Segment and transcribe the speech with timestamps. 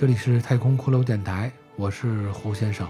[0.00, 2.88] 这里是太空骷髅电台，我是胡先生。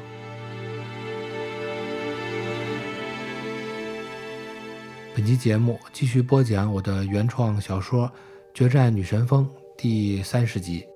[5.12, 8.06] 本期节目继续播讲我的原创小说
[8.54, 9.44] 《决战女神峰》
[9.76, 10.86] 第三十集。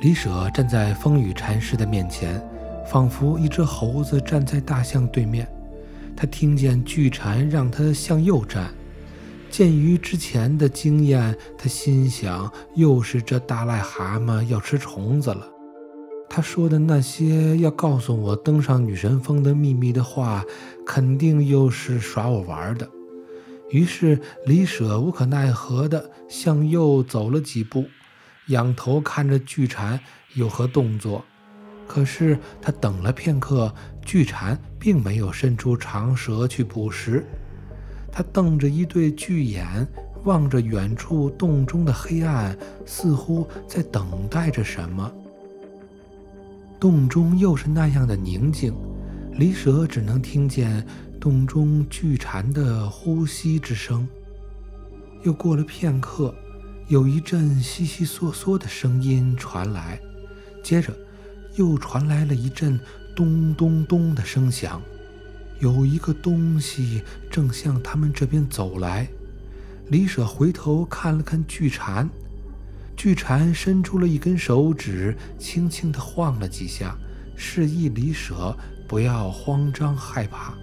[0.00, 2.42] 李舍站在风雨禅师的面前，
[2.86, 5.46] 仿佛一只猴子站在大象对面。
[6.16, 8.70] 他听见巨蝉让他向右站。
[9.50, 15.46] 鉴于之前的经验，他心想：又是这大癞蛤蟆要吃虫子了。
[16.28, 20.42] 他说的那些要告诉我登上女神峰的秘密的话，
[20.86, 22.88] 肯定又是耍我玩的。
[23.70, 27.84] 于是李舍无可奈何地向右走了几步，
[28.48, 30.00] 仰头看着巨蝉
[30.34, 31.22] 有何动作。
[31.92, 33.70] 可是他等了片刻，
[34.02, 37.22] 巨蝉并没有伸出长舌去捕食。
[38.10, 39.86] 他瞪着一对巨眼，
[40.24, 45.12] 望着远处洞中的黑暗，似乎在等待着什么。
[46.80, 48.72] 洞中又是那样的宁静，
[49.34, 50.86] 离舍只能听见
[51.20, 54.08] 洞中巨蝉的呼吸之声。
[55.24, 56.34] 又过了片刻，
[56.88, 60.00] 有一阵悉悉嗦嗦的声音传来，
[60.64, 60.90] 接着
[61.56, 62.78] 又传来了一阵
[63.14, 64.80] 咚咚咚的声响。
[65.60, 69.06] 有一个东西正向他们这边走来，
[69.88, 72.08] 李舍回头看了看巨蝉，
[72.96, 76.96] 巨蝉伸出了一根手指，轻轻地晃了几下，
[77.36, 78.56] 示意李舍
[78.88, 80.54] 不要慌张害怕。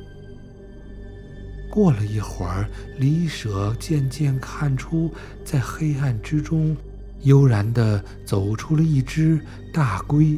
[1.72, 5.14] 过了一会儿，李舍渐渐看出，
[5.46, 6.76] 在黑暗之中，
[7.22, 9.40] 悠然地走出了一只
[9.72, 10.38] 大龟。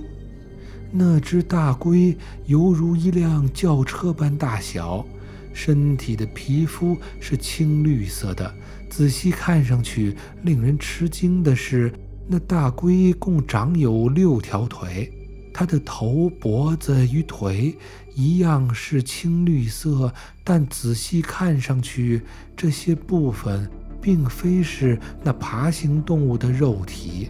[0.92, 5.06] 那只大龟犹如一辆轿车般大小，
[5.54, 8.54] 身体的皮肤是青绿色的。
[8.90, 11.94] 仔细看上去，令人吃惊的是，
[12.28, 15.10] 那大龟共长有六条腿，
[15.54, 17.74] 它的头、脖子与腿
[18.14, 20.14] 一样是青绿色，
[20.44, 22.22] 但仔细看上去，
[22.58, 23.70] 这些部分
[24.02, 27.30] 并非是那爬行动物的肉体。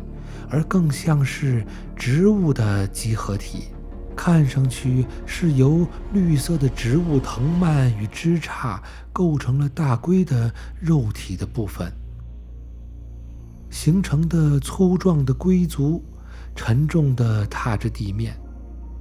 [0.51, 3.69] 而更像是植物的集合体，
[4.15, 8.79] 看上去是由绿色的植物藤蔓与枝杈
[9.13, 11.91] 构成了大龟的肉体的部分，
[13.69, 16.03] 形成的粗壮的龟足，
[16.55, 18.35] 沉重地踏着地面。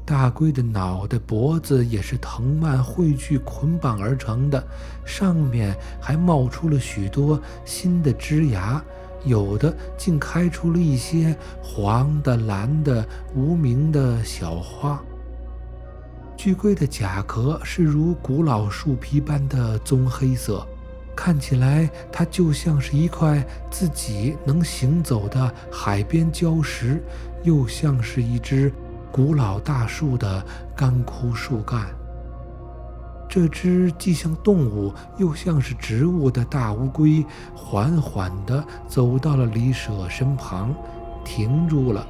[0.06, 4.66] 大龟的脑袋、脖子也是藤蔓汇聚捆绑而成的，
[5.05, 8.83] 上面还冒出了许多新的枝芽。
[9.25, 15.03] 有的竟开出了一些黄的、蓝的、无名的小花。
[16.37, 20.67] 巨龟的甲壳是如古老树皮般的棕黑色，
[21.15, 27.03] 看起来它就像是一块自己能行走的海边礁石，
[27.43, 28.73] 又像是一只
[29.13, 30.43] 古老大树的
[30.75, 32.00] 干枯树干。
[33.31, 37.25] 这只既像动物又像是植物的大乌龟，
[37.55, 40.75] 缓缓地走到了李舍身旁，
[41.25, 42.05] 停住了。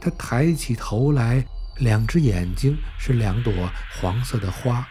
[0.00, 1.44] 它抬起头来，
[1.78, 3.52] 两只眼睛是两朵
[4.00, 4.86] 黄色的花，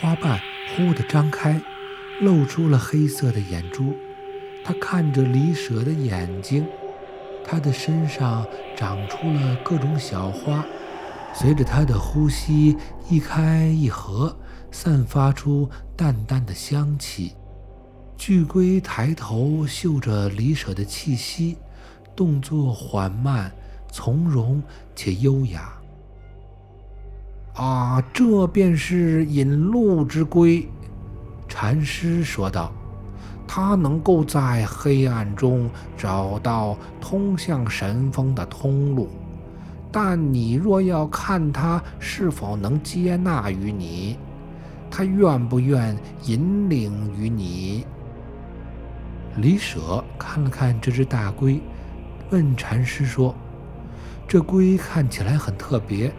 [0.00, 0.40] 花瓣
[0.74, 1.60] 忽地张开，
[2.22, 3.94] 露出了黑色的眼珠。
[4.64, 6.66] 它看着李舍的眼睛，
[7.44, 10.64] 它的身上长出了各种小花。
[11.38, 12.74] 随着他的呼吸
[13.10, 14.34] 一开一合，
[14.70, 17.34] 散发出淡淡的香气。
[18.16, 21.58] 巨龟抬头嗅着李舍的气息，
[22.16, 23.52] 动作缓慢、
[23.92, 24.62] 从容
[24.94, 25.70] 且优雅。
[27.52, 30.66] 啊，这便是引路之龟，
[31.46, 32.72] 禅师说道。
[33.46, 39.08] 他能够在黑暗中找到通向神峰的通路。
[39.98, 44.18] 但你若要看他是否能接纳于你，
[44.90, 47.86] 他愿不愿引领于你？
[49.36, 51.62] 李舍看了看这只大龟，
[52.28, 53.34] 问禅师说
[54.28, 56.12] ：“这龟看起来很特别，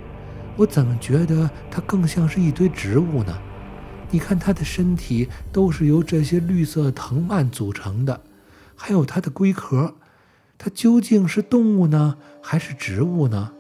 [0.55, 3.37] 我怎么觉得它更像是一堆植物呢？
[4.09, 8.21] 你看它的身体都是由这些绿色藤蔓组成的，
[8.75, 9.93] 还有它的龟壳，
[10.57, 13.51] 它究竟是动物呢，还是植物呢？”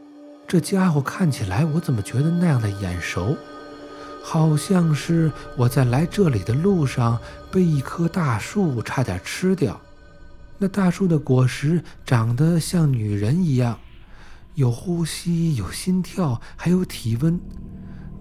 [0.47, 3.35] 这家伙看起来，我怎么觉得那样的眼熟？
[4.23, 7.19] 好像是我在来这里的路上
[7.51, 9.77] 被一棵大树差点吃掉。
[10.57, 13.77] 那大树的果实长得像女人一样，
[14.55, 17.37] 有呼吸，有心跳，还有体温，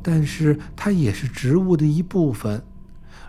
[0.02, 2.60] 但是它也是植物的一部分。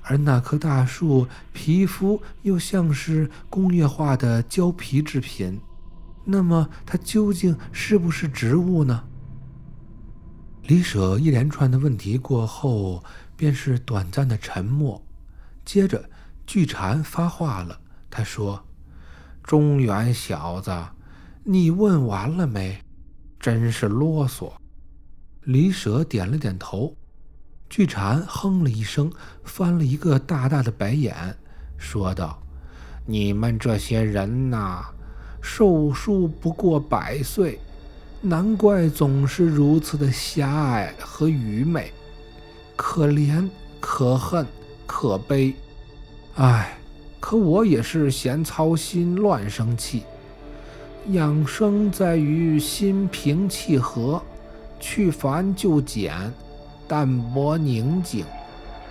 [0.01, 5.59] 而那棵大树皮肤又像是工业化的胶皮制品，
[6.29, 9.05] 那么它究竟是不是植物呢？
[10.63, 13.01] 李舍一连串的问题过后，
[13.37, 15.01] 便是短暂的沉默。
[15.63, 16.09] 接着，
[16.45, 17.79] 巨蝉发话了，
[18.09, 18.65] 他说
[19.41, 20.71] ：“中原小子，
[21.45, 22.83] 你问完了没？
[23.39, 24.51] 真是啰嗦。”
[25.43, 26.97] 李舍点了点头。
[27.69, 29.09] 巨蝉哼了一声，
[29.45, 31.37] 翻了一个大大的白眼，
[31.77, 32.41] 说道
[33.07, 34.85] ：“你们这些人呐，
[35.49, 37.57] 寿数不过百岁，
[38.19, 41.89] 难怪总是如此的狭隘和愚昧，
[42.75, 43.49] 可怜、
[43.79, 44.45] 可恨、
[44.85, 45.55] 可悲。
[46.35, 46.77] 唉，
[47.21, 50.03] 可我也是闲操心、乱生气。
[51.11, 54.21] 养生在于心平气和，
[54.81, 56.13] 去繁就简。”
[56.89, 58.25] 淡泊宁静，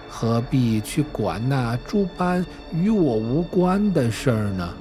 [0.08, 4.74] 何必去管那诸般与我无关的事儿呢？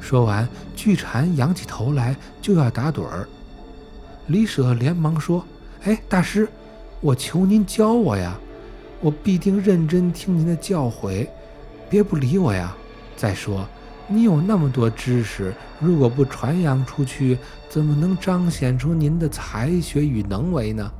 [0.00, 3.28] 说完，巨蝉仰起头来就要打盹儿。
[4.26, 5.44] 李舍连忙说
[5.84, 6.48] ：“哎，大师，
[7.00, 8.38] 我求您教我呀！
[9.00, 11.26] 我必定认真听您的教诲，
[11.88, 12.76] 别不理我呀！
[13.16, 13.66] 再说，
[14.08, 17.38] 你有那么多知识，如果不传扬出去，
[17.68, 20.90] 怎么能彰显出您的才学与能为呢？”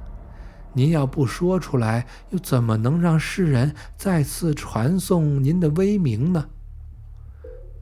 [0.73, 6.47] 您要不说出来，又怎么能让世人再次传颂您的威名呢？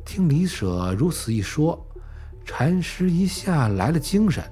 [0.09, 1.79] 听李舍如此一说，
[2.43, 4.43] 禅师一下来了精神。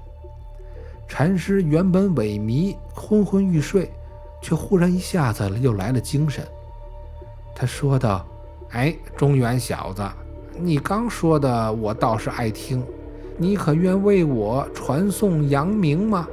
[1.08, 3.90] 禅师原本萎靡、昏昏欲睡，
[4.42, 6.46] 却忽然一下子又来了精神。
[7.54, 8.28] 他说道
[8.72, 10.06] ：“哎，中原小子，
[10.60, 12.84] 你刚说的我倒是爱听，
[13.38, 16.28] 你可愿为我传颂扬名吗？”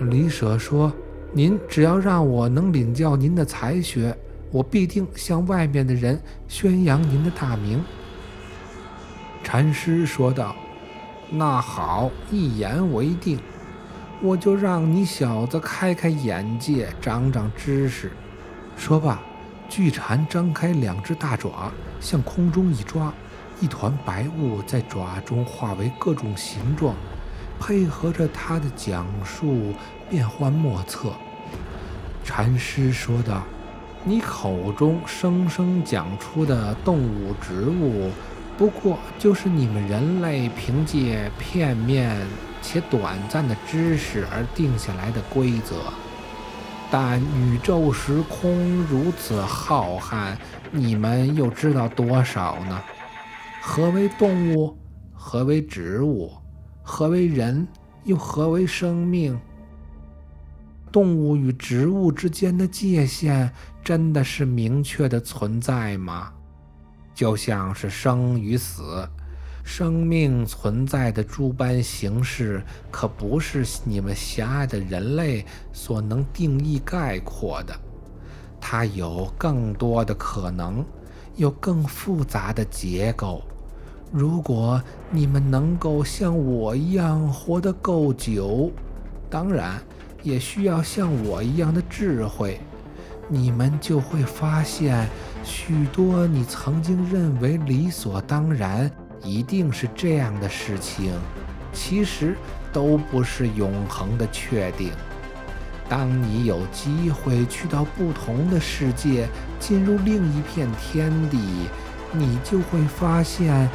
[0.00, 0.90] 李舍说
[1.30, 4.16] ：“您只要让我能领教您的才学，
[4.52, 7.82] 我必定向外面的人宣扬您的大名。”
[9.42, 10.54] 禅师说道
[11.28, 13.40] ：“那好，一言为定，
[14.22, 18.12] 我就让你小子开开眼界，长长知识。”
[18.78, 19.20] 说罢，
[19.68, 23.12] 巨蝉张开两只大爪，向空中一抓，
[23.60, 26.94] 一团白雾在爪中化为各种形状。
[27.60, 29.72] 配合着他的讲述，
[30.10, 31.12] 变幻莫测。
[32.24, 33.44] 禅师说道
[34.04, 38.10] ：“你口中生生讲出的动物、植物，
[38.58, 42.16] 不过就是你们人类凭借片面
[42.60, 45.76] 且短暂的知识而定下来的规则。
[46.90, 50.36] 但宇宙时空如此浩瀚，
[50.72, 52.82] 你们又知道多少呢？
[53.60, 54.76] 何为动物？
[55.14, 56.32] 何为植物？”
[56.82, 57.68] 何为人？
[58.02, 59.40] 又何为生命？
[60.92, 63.50] 动物与植物之间的界限
[63.82, 66.30] 真的是明确的存在吗？
[67.14, 69.08] 就像是生与死，
[69.64, 77.74] 生命存在的诸般形式，可不是你们狭隘的人类所能定义概括的。
[78.60, 80.84] 它有更多的可能，
[81.36, 83.42] 有更复杂的结构。
[84.12, 84.80] 如果
[85.10, 88.70] 你们能够像我一样活得够久，
[89.30, 89.82] 当然
[90.22, 92.60] 也需要像我一样的智慧，
[93.28, 95.08] 你们就会发现，
[95.44, 98.90] 许多你曾经认为理所当然、
[99.22, 101.12] 一定是这样的事情，
[101.72, 102.36] 其实
[102.72, 104.90] 都不是永恒的确定。
[105.88, 111.38] 当你有机会去到不同的世界，进入另一片天地，
[112.12, 113.68] 你就会发现。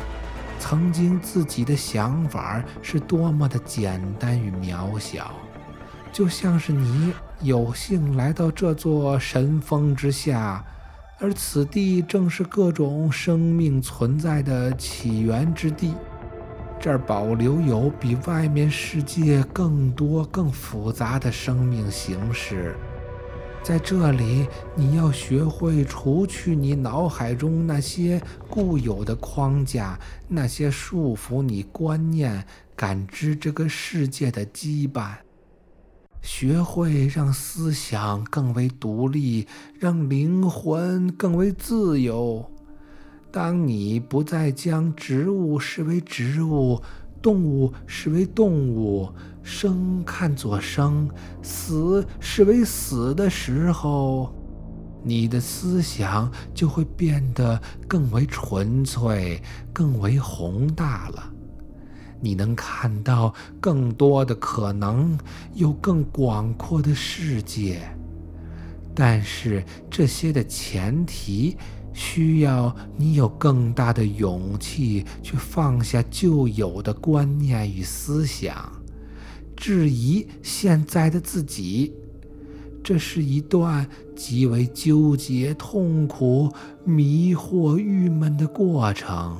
[0.59, 5.31] 曾经自己的想法是多么的简单与渺小，
[6.17, 10.65] 就像是你有幸来到这座神峰之下，
[11.19, 15.93] 而此地正是各种生命存在的起源之地。
[16.79, 22.75] 这儿保留有比外面世界更多、更复杂的生命形式。
[23.61, 28.19] 在这里，你要学会除去你脑海中那些
[28.49, 32.43] 固有的框架，那些束缚你观念、
[32.75, 35.11] 感知这个世界的羁绊，
[36.21, 39.47] 学会让思想更为独立，
[39.79, 42.51] 让灵魂更为自由。
[43.31, 46.81] 当你不再将植物视为植物，
[47.21, 49.09] 动物视为动物。
[49.43, 51.09] 生看作生，
[51.41, 54.35] 死视为死的时候，
[55.03, 61.31] 你的思想就会变得更为纯粹、更为宏大了。
[62.19, 65.17] 你能看到更多的可能，
[65.53, 67.81] 有更广阔的世界。
[68.95, 71.55] 但是这些的前提，
[71.93, 78.71] 需要你有更大的勇气去放下旧有的观念与思想，
[79.55, 81.93] 质疑现在的自己。
[82.83, 86.51] 这是一段极为纠结、痛苦、
[86.85, 89.37] 迷惑、郁闷的过程，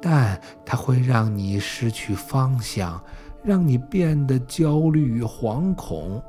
[0.00, 3.02] 但它会让你失去方向，
[3.44, 6.22] 让你变得焦虑与惶恐。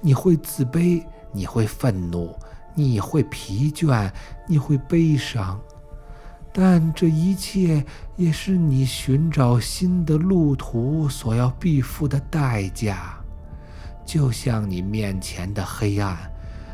[0.00, 2.34] 你会自卑，你会愤怒，
[2.74, 4.10] 你会疲倦，
[4.46, 5.60] 你会悲伤，
[6.52, 7.84] 但这一切
[8.16, 13.16] 也是你寻找新的路途所要必付的代价。
[14.06, 16.16] 就像你面前的黑暗，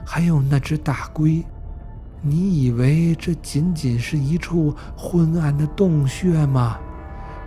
[0.06, 1.44] 还有那只大龟，
[2.28, 6.78] 你以为这仅仅是一处昏暗的洞穴吗？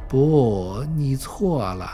[0.08, 1.88] 不，你错了。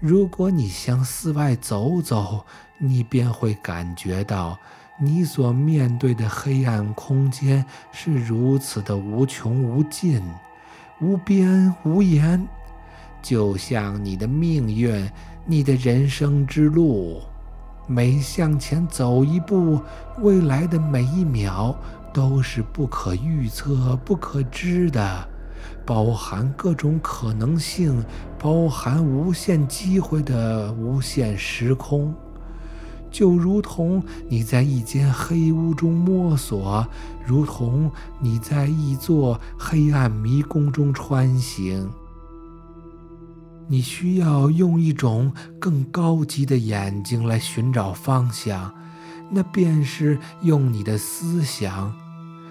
[0.00, 2.44] 如果你向寺外走走，
[2.78, 4.58] 你便会感觉到，
[5.00, 10.20] 你所面对的黑暗空间是如此的无穷无尽、
[11.00, 12.46] 无边无沿，
[13.22, 15.10] 就像你的命运，
[15.46, 17.22] 你的人生之路。
[17.86, 19.80] 每向前走一步，
[20.18, 21.74] 未来的每一秒
[22.14, 25.28] 都是不可预测、不可知的，
[25.84, 28.04] 包含各种可能性、
[28.38, 32.14] 包含无限机会的无限时空。
[33.10, 36.86] 就如同你在一间黑屋中摸索，
[37.26, 37.90] 如同
[38.20, 41.90] 你在一座黑暗迷宫中穿行。
[43.66, 48.72] 你需要用一种更高级的眼睛来寻找方向，
[49.30, 51.94] 那便是用你的思想，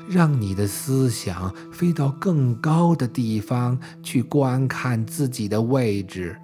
[0.07, 6.37] 让你的思想飞到更高的地方去观看自己的位置，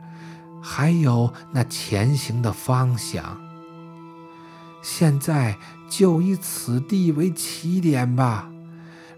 [0.61, 3.39] 还有那前行的方向。
[4.81, 5.57] 现在
[5.89, 8.49] 就以此地为起点吧，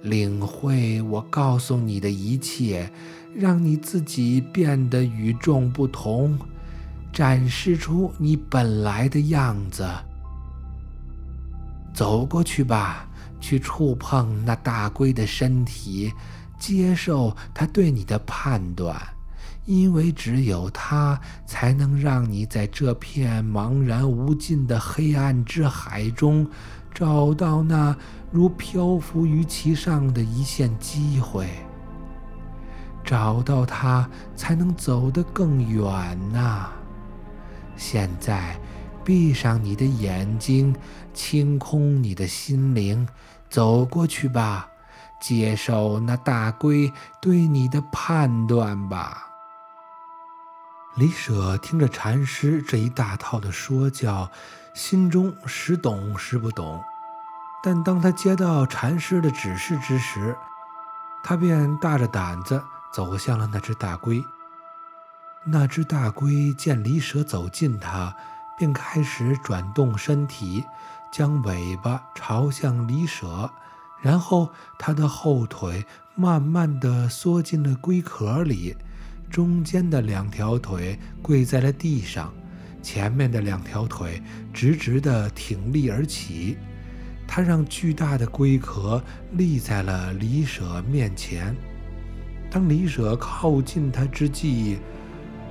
[0.02, 2.92] 领会我告诉你的一切。
[3.34, 6.38] 让你自己变得与众不同，
[7.14, 9.90] 展示出你本来的样子。
[11.94, 13.08] 走过去吧，
[13.42, 16.14] 去触碰那大龟的身体，
[16.58, 18.96] 接受它对你的判断，
[19.66, 26.48] 因为只有它才能让你在这片茫然无尽的黑暗之海中，
[26.94, 27.94] 找到那
[28.32, 31.50] 如漂浮于其上的一线机会。
[33.04, 36.70] 找到它，才能走得更远呐！
[37.76, 38.56] 现在，
[39.04, 40.76] 闭上你的眼睛，
[41.14, 43.08] 清空你的心灵，
[43.50, 44.70] 走过去吧，
[45.20, 46.92] 接受那大龟
[47.22, 49.28] 对你的判断吧。
[50.96, 54.30] 李舍听着禅师这一大套的说教，
[54.74, 56.84] 心中时懂时不懂。
[57.64, 60.36] 但当他接到禅师的指示之时，
[61.24, 62.62] 他便大着胆子。
[62.94, 64.22] 走向了那只大龟。
[65.46, 68.14] 那只大龟见李舍走近它，
[68.62, 70.64] 便开始转动身体，
[71.12, 73.50] 将尾巴朝向李舍，
[74.04, 78.76] 然后它的后腿慢慢地缩进了龟壳里，
[79.32, 82.32] 中间的两条腿跪在了地上，
[82.84, 84.22] 前面的两条腿
[84.54, 86.56] 直直地挺立而起。
[87.28, 91.56] 它让巨大的龟壳立在了李舍面前。
[92.52, 94.78] 当李舍靠近他之际，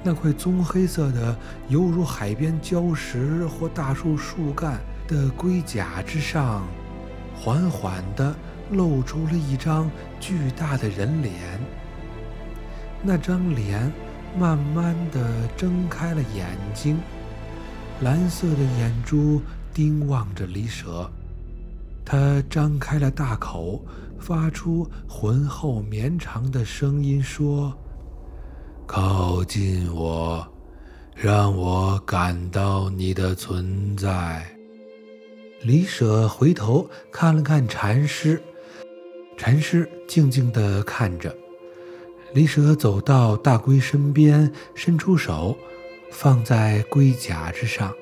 [0.02, 1.36] 那块棕黑色的、
[1.68, 6.66] 犹如海边礁石或大树树干的龟甲之上，
[7.34, 8.34] 缓缓地
[8.70, 11.34] 露出了一张巨大的人脸。
[13.02, 13.92] 那张脸
[14.38, 16.98] 慢慢地睁开了眼睛，
[18.00, 19.42] 蓝色的眼珠
[19.74, 21.10] 盯望着李舍。
[22.04, 23.84] 他张开了大口。
[24.22, 27.74] 发出浑厚绵长的声音说
[28.92, 30.44] ：“靠近我，
[31.14, 34.44] 让我感到你的存在。”
[35.62, 38.42] 李舍回头看了看禅师，
[39.36, 41.32] 禅师静静地看着。
[42.34, 45.56] 李舍走到大龟身边，伸出手，
[46.10, 47.94] 放在龟甲之上。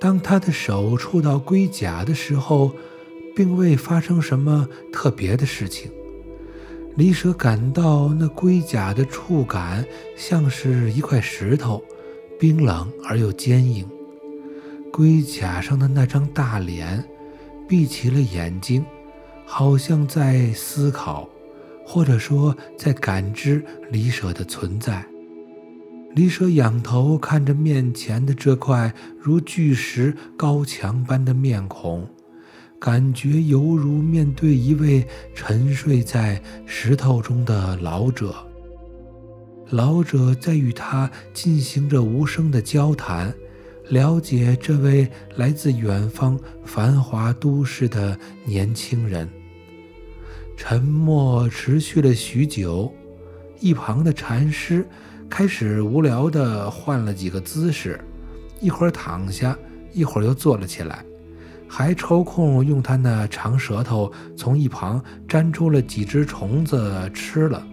[0.00, 2.72] 当他的手触到龟甲的时候，
[3.36, 5.92] 并未发生什么特别的事情。
[6.94, 9.82] 李舍感到那龟甲的触感
[10.14, 11.82] 像是一块石头，
[12.38, 13.88] 冰冷而又坚硬。
[14.92, 17.02] 龟甲上的那张大脸
[17.66, 18.84] 闭起了眼睛，
[19.46, 21.26] 好像在思考，
[21.86, 25.02] 或者说在感知李舍的存在。
[26.14, 32.06] 李舍仰头看着面前的这块如巨石高墙般的面孔，
[32.82, 38.34] 感觉犹如面对一位沉睡在石头中的老者。
[39.70, 43.32] 老者在与他进行着无声的交谈，
[43.90, 49.28] 了解这位来自远方繁华都市的年轻人。
[50.56, 52.92] 沉默持续了许久，
[53.60, 54.84] 一旁的禅师。
[55.30, 58.00] 开始无聊地换了几个姿势，
[58.60, 59.56] 一会儿躺下，
[59.92, 61.04] 一会儿又坐了起来，
[61.74, 67.66] 还抽空用他那长舌头从一旁粘出了几只虫子吃了。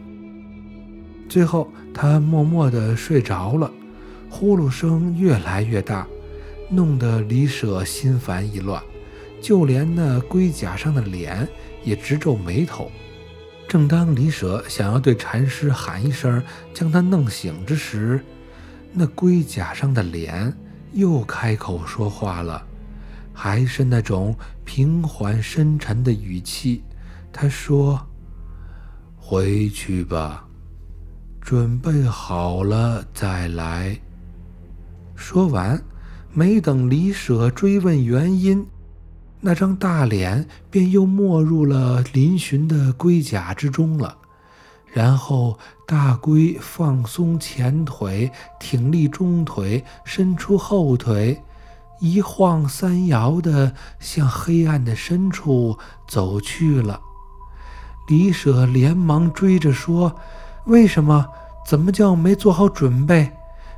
[1.27, 3.69] 最后，他默默地睡着了，
[4.29, 6.07] 呼噜声越来越大，
[6.69, 8.81] 弄得李舍心烦意乱，
[9.41, 11.45] 就连那龟甲上的脸
[11.83, 12.89] 也直皱眉头。
[13.67, 16.41] 正当李舍想要对禅师喊一声
[16.73, 18.21] 将他弄醒之时，
[18.93, 20.53] 那龟甲上的脸
[20.93, 22.65] 又开口说话了，
[23.41, 26.83] 还是那种平缓深沉的语气。
[27.31, 28.05] 他说
[29.15, 30.45] ：“回去吧，
[31.39, 33.97] 准备好了再来。”
[35.15, 35.81] 说完，
[36.33, 38.67] 没等李舍追问原因。
[39.39, 44.17] 那张大脸便又没入了嶙峋的龟甲之中了，
[44.91, 48.29] 然后大龟放松前腿，
[48.59, 51.41] 挺立中腿，伸出后腿，
[51.99, 55.77] 一晃三摇地向黑暗的深处
[56.07, 57.01] 走去了。
[58.07, 60.15] 李舍连忙追着说
[60.65, 61.27] ：“为什么？
[61.67, 63.31] 怎么叫没做好准备？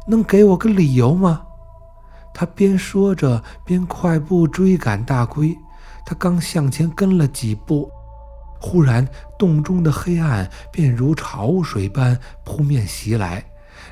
[0.08, 1.42] 能给我个理由吗？”
[2.34, 5.58] 他边说着，边快步追赶大龟。
[6.06, 7.92] 他刚向前跟了几步，
[8.60, 9.08] 忽然
[9.38, 13.44] 洞中的黑暗便如潮水般扑面袭来。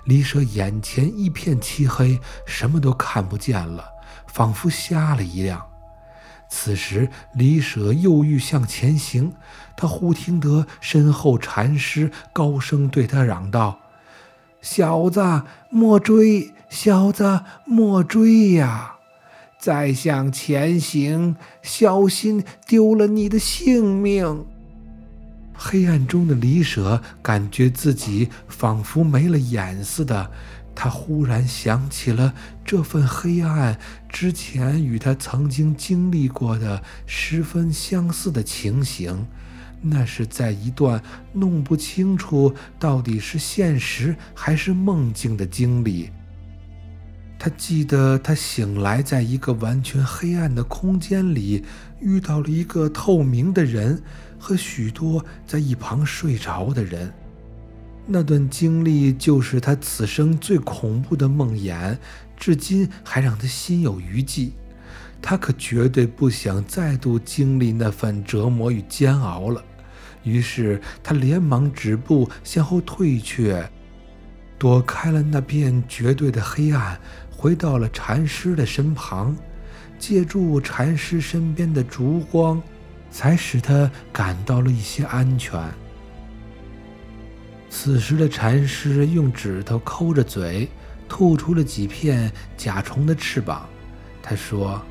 [0.06, 3.84] 李舍眼前一片漆黑，什么都看不见了，
[4.32, 5.66] 仿佛瞎了一样。
[6.50, 9.34] 此时，李舍又欲向前行，
[9.76, 13.80] 他忽听得身后禅师高声对他嚷道。
[14.62, 16.54] 小子，莫追！
[16.70, 18.96] 小子，莫追呀！
[19.60, 24.46] 再向前行，小心丢了你的性命。
[25.54, 30.32] 黑暗中的李舍感觉自己仿佛没了眼似的，
[30.82, 39.28] 他忽然想起了这份黑暗之前与他曾经经历过的十分相似的情形。
[39.82, 46.10] 那是在一段弄不清楚到底是现实还是梦境的经历。
[47.38, 51.66] 他记得他醒来，在一个完全黑暗的空间里，
[52.00, 54.02] 遇到了一个透明的人
[54.38, 57.14] 和许多在一旁睡着的人。
[58.12, 61.96] 那段经历就是他此生最恐怖的梦魇，
[62.36, 64.52] 至今还让他心有余悸。
[65.22, 69.64] 他可绝对不想再度经历那份折磨与煎熬了。
[70.24, 73.70] 于是他连忙止步，向后退却，
[74.58, 79.36] 躲开了那片绝对的黑暗，回到了禅师的身旁，
[80.00, 82.60] 借助禅师身边的烛光，
[83.12, 85.62] 才使他感到了一些安全。
[87.70, 90.68] 此时的禅师用指头抠着嘴，
[91.08, 93.68] 吐出了几片甲虫的翅膀。
[94.22, 94.82] 他说。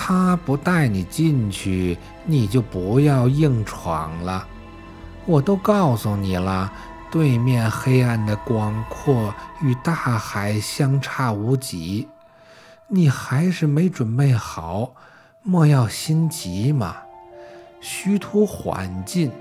[0.00, 4.46] 他不带你进去，你就不要硬闯了。
[5.26, 6.72] 我都告诉你了，
[7.10, 12.06] 对面黑暗的广阔与大海相差无几，
[12.86, 14.94] 你还是没准备好。
[15.42, 16.98] 莫要心急嘛，
[17.80, 19.32] 虚图缓进。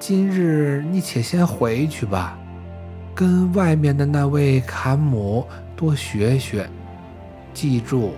[0.00, 2.38] 今日你且先回去吧，
[3.14, 6.66] 跟外面的那位坎姆多学学，
[7.52, 8.14] 记住。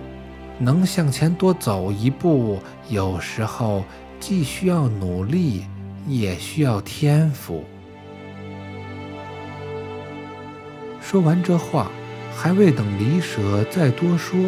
[0.57, 3.83] 能向前多走一步，有时候
[4.17, 5.65] 既需要努力，
[6.07, 7.65] 也需要天赋。
[11.01, 11.91] 说完这话，
[12.33, 14.39] 还未等李舍再多说，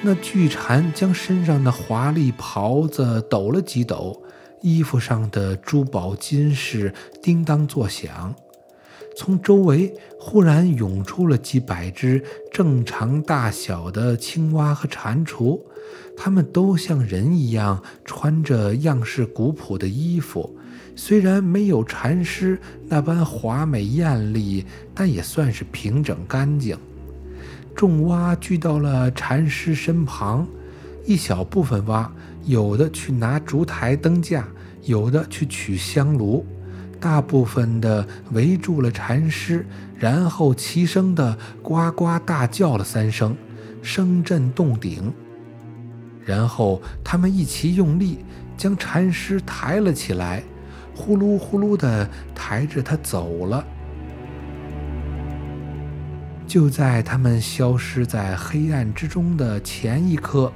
[0.00, 4.22] 那巨蝉将身上的华丽袍子抖了几抖，
[4.62, 6.92] 衣服上的珠宝金饰
[7.22, 8.34] 叮当作响。
[9.16, 15.58] 从周围忽然涌出了几百只正常大小的青蛙和蟾蜍，
[16.14, 20.54] 它们都像人一样穿着样式古朴的衣服，
[20.94, 26.76] 虽然没有禅师那般华美艳丽，但也算是平整干净。
[27.74, 30.46] 众蛙聚到了禅师身旁，
[31.06, 32.12] 一小部分蛙
[32.46, 34.46] 有的去拿烛台灯架，
[34.84, 36.46] 有的去取香炉。
[36.98, 39.66] 大部分的围住了禅师，
[39.98, 43.36] 然后齐声的呱呱大叫了三声，
[43.82, 45.12] 声震洞顶。
[46.24, 48.24] 然后他们一齐用力
[48.56, 50.42] 将禅师抬了起来，
[50.94, 53.64] 呼噜呼噜的抬着他走了。
[56.46, 60.50] 就在他们消失在黑暗之中的前一刻，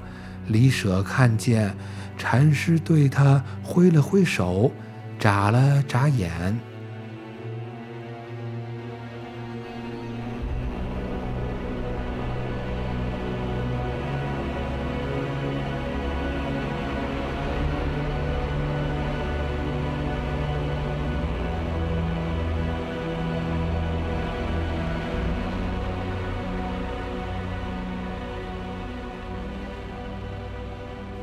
[0.48, 1.74] 李舍看见
[2.18, 4.70] 禅师对他挥了挥手，
[5.18, 6.58] 眨了眨眼。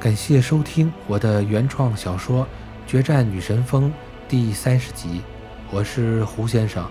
[0.07, 2.45] 感谢收听我的原创小说
[2.89, 3.91] 《决战女神峰》
[4.29, 5.21] 第三十集，
[5.69, 6.89] 我是胡先生。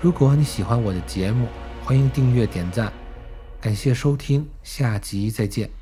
[0.00, 1.46] 如果你喜欢我的节目，
[1.84, 2.92] 欢迎订阅点赞。
[3.60, 5.77] 感谢收听，下集再见。